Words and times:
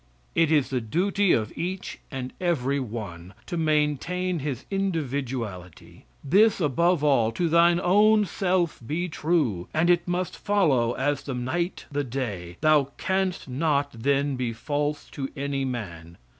It 0.33 0.51
is 0.51 0.71
the 0.71 0.81
duty 0.81 1.31
of 1.31 1.55
each 1.55 1.99
and 2.09 2.33
every 2.41 2.79
one 2.79 3.35
to 3.45 3.55
maintain 3.55 4.39
his 4.39 4.65
individuality. 4.71 6.05
"This 6.23 6.59
above 6.59 7.03
all, 7.03 7.31
to 7.33 7.47
thine 7.47 7.79
own 7.79 8.25
self 8.25 8.81
be 8.83 9.07
true, 9.07 9.67
and 9.75 9.91
it 9.91 10.07
must 10.07 10.39
follow 10.39 10.93
as 10.93 11.21
the 11.21 11.35
night 11.35 11.85
the 11.91 12.03
day, 12.03 12.57
thou 12.61 12.85
canst 12.97 13.47
not 13.47 13.91
then 13.91 14.35
be 14.35 14.53
false 14.53 15.07
to 15.11 15.29
any 15.37 15.65
man." 15.65 16.17